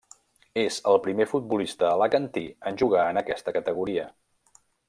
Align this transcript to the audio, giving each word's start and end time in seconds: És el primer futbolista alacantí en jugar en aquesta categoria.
És 0.61 0.79
el 0.91 0.97
primer 1.07 1.27
futbolista 1.33 1.91
alacantí 1.91 2.45
en 2.71 2.83
jugar 2.83 3.07
en 3.13 3.25
aquesta 3.25 3.57
categoria. 3.59 4.11